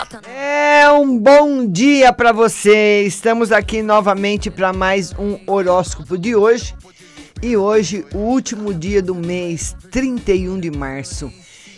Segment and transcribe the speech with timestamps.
[0.00, 3.02] No É um bom dia para você.
[3.02, 6.74] Estamos aqui novamente para mais um horóscopo de hoje.
[7.42, 11.30] E hoje, o último dia do mês, 31 de março.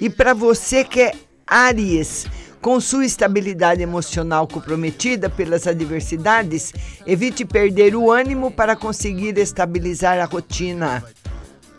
[0.00, 1.12] E para você que é
[1.44, 2.26] Áries,
[2.62, 6.72] com sua estabilidade emocional comprometida pelas adversidades,
[7.04, 11.02] evite perder o ânimo para conseguir estabilizar a rotina.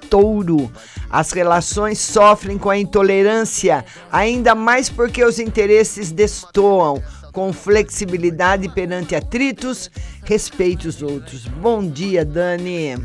[0.10, 0.72] Touro.
[1.10, 7.02] As relações sofrem com a intolerância, ainda mais porque os interesses destoam.
[7.32, 9.92] Com flexibilidade perante atritos,
[10.24, 11.46] respeite os outros.
[11.46, 12.96] Bom dia, Dani.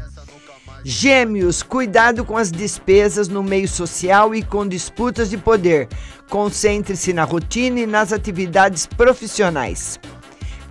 [0.84, 5.88] Gêmeos, cuidado com as despesas no meio social e com disputas de poder.
[6.30, 9.98] Concentre-se na rotina e nas atividades profissionais.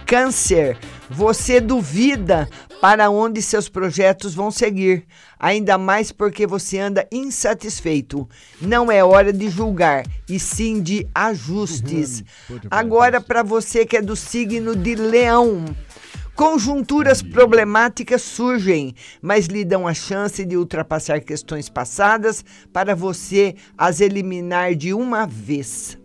[0.05, 0.77] Câncer,
[1.09, 2.49] você duvida
[2.81, 5.05] para onde seus projetos vão seguir,
[5.37, 8.27] ainda mais porque você anda insatisfeito.
[8.61, 12.23] Não é hora de julgar, e sim de ajustes.
[12.71, 15.65] Agora, para você que é do signo de Leão.
[16.39, 23.99] Conjunturas problemáticas surgem, mas lhe dão a chance de ultrapassar questões passadas para você as
[23.99, 25.98] eliminar de uma vez.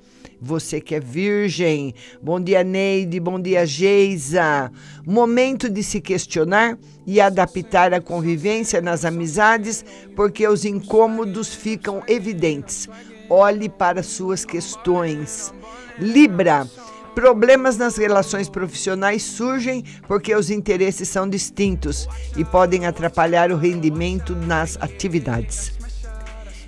[0.44, 4.70] Você que é virgem, bom dia Neide, bom dia Geisa.
[5.06, 9.82] Momento de se questionar e adaptar a convivência nas amizades,
[10.14, 12.86] porque os incômodos ficam evidentes.
[13.30, 15.50] Olhe para suas questões.
[15.98, 16.68] Libra.
[17.14, 22.06] Problemas nas relações profissionais surgem porque os interesses são distintos
[22.36, 25.83] e podem atrapalhar o rendimento nas atividades.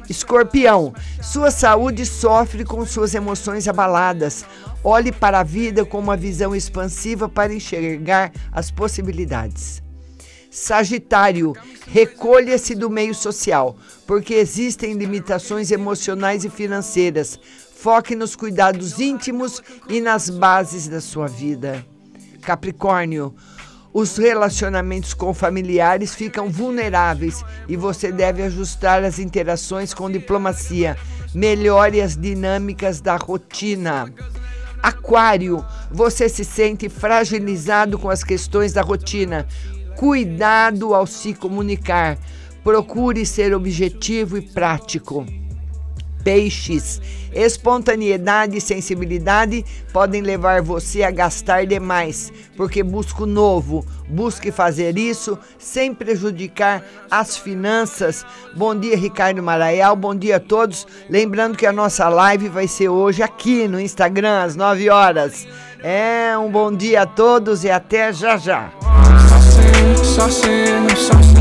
[0.09, 4.45] Escorpião, sua saúde sofre com suas emoções abaladas.
[4.85, 9.83] Olhe para a vida com uma visão expansiva para enxergar as possibilidades.
[10.51, 11.55] Sagitário,
[11.89, 17.39] recolha-se do meio social, porque existem limitações emocionais e financeiras.
[17.75, 21.85] Foque nos cuidados íntimos e nas bases da sua vida.
[22.41, 23.35] Capricórnio,
[23.99, 30.99] os relacionamentos com familiares ficam vulneráveis e você deve ajustar as interações com diplomacia.
[31.35, 34.13] Melhore as dinâmicas da rotina.
[34.83, 39.47] Aquário, você se sente fragilizado com as questões da rotina.
[39.97, 42.19] Cuidado ao se comunicar.
[42.63, 45.25] Procure ser objetivo e prático.
[46.27, 47.01] Peixes,
[47.33, 53.87] espontaneidade e sensibilidade podem levar você a gastar demais, porque busca o novo.
[54.09, 58.27] Busque fazer isso sem prejudicar as finanças.
[58.57, 59.95] Bom dia, Ricardo Maraial.
[59.95, 60.85] Bom dia a todos.
[61.09, 65.47] Lembrando que a nossa live vai ser hoje aqui no Instagram, às 9 horas.
[65.81, 68.73] É um bom dia a todos e até já já.
[69.29, 71.36] Saucing, saucing, I'm saucing on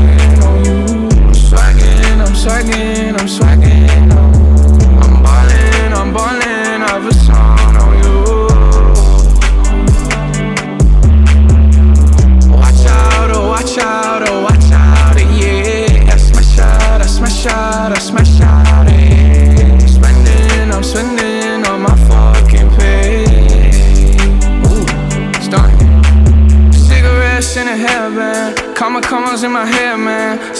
[29.26, 30.46] diamonds in my head, man.